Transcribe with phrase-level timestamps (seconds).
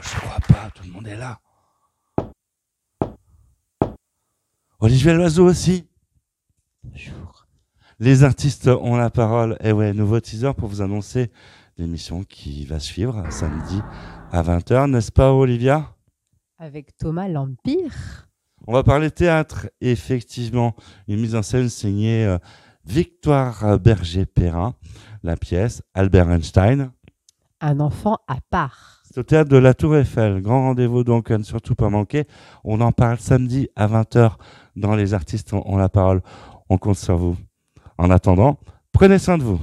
[0.00, 1.38] là, tout le monde est là.
[4.78, 5.86] Olivier Loiseau aussi.
[6.82, 7.46] Bonjour.
[7.98, 9.58] Les artistes ont la parole.
[9.60, 11.30] Et ouais, nouveau teaser pour vous annoncer
[11.76, 13.80] l'émission qui va suivre samedi
[14.32, 15.94] à 20h, n'est-ce pas Olivia?
[16.58, 18.28] Avec Thomas L'Empire.
[18.66, 20.74] On va parler théâtre, effectivement.
[21.08, 22.38] Une mise en scène signée euh,
[22.84, 24.74] Victoire Berger-Perrin.
[25.22, 26.92] La pièce Albert Einstein.
[27.60, 28.99] Un enfant à part.
[29.12, 30.40] C'est au théâtre de la Tour Eiffel.
[30.40, 32.26] Grand rendez-vous donc ne surtout pas manquer.
[32.62, 34.34] On en parle samedi à 20h
[34.76, 36.22] dans Les artistes ont la parole.
[36.68, 37.36] On compte sur vous.
[37.98, 38.60] En attendant,
[38.92, 39.60] prenez soin de vous.